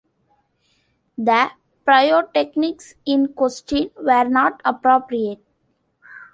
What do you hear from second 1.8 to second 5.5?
pyrotechnics in question were not appropriate.